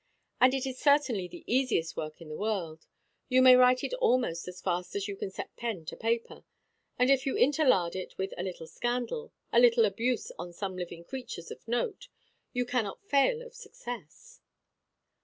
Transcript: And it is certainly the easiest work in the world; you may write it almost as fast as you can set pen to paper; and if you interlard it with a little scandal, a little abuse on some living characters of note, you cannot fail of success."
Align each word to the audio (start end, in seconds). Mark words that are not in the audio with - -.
And 0.39 0.55
it 0.55 0.65
is 0.65 0.79
certainly 0.79 1.27
the 1.27 1.43
easiest 1.45 1.95
work 1.95 2.21
in 2.21 2.27
the 2.29 2.35
world; 2.35 2.87
you 3.29 3.39
may 3.39 3.55
write 3.55 3.83
it 3.83 3.93
almost 3.93 4.47
as 4.47 4.59
fast 4.59 4.95
as 4.95 5.07
you 5.07 5.15
can 5.15 5.29
set 5.29 5.55
pen 5.57 5.85
to 5.85 5.95
paper; 5.95 6.43
and 6.97 7.11
if 7.11 7.27
you 7.27 7.35
interlard 7.37 7.95
it 7.95 8.17
with 8.17 8.33
a 8.35 8.41
little 8.41 8.65
scandal, 8.65 9.31
a 9.53 9.59
little 9.59 9.85
abuse 9.85 10.31
on 10.39 10.53
some 10.53 10.75
living 10.75 11.03
characters 11.03 11.51
of 11.51 11.67
note, 11.67 12.07
you 12.51 12.65
cannot 12.65 13.05
fail 13.05 13.43
of 13.43 13.53
success." 13.53 14.41